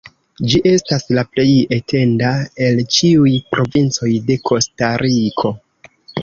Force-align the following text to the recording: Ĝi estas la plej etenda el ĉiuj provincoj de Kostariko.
Ĝi 0.51 0.59
estas 0.69 1.03
la 1.17 1.23
plej 1.35 1.45
etenda 1.77 2.31
el 2.69 2.81
ĉiuj 2.97 3.35
provincoj 3.53 4.11
de 4.31 4.39
Kostariko. 4.51 5.55